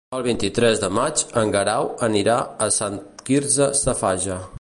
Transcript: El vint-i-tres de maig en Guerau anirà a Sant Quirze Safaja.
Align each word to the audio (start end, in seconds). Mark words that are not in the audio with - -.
El 0.17 0.21
vint-i-tres 0.27 0.79
de 0.83 0.87
maig 0.99 1.21
en 1.41 1.53
Guerau 1.55 1.89
anirà 2.09 2.37
a 2.67 2.71
Sant 2.79 2.97
Quirze 3.29 3.69
Safaja. 3.83 4.39